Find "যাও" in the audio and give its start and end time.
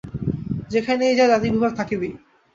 1.17-1.27